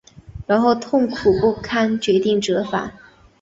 [0.47, 2.91] 然后痛苦不堪决定折返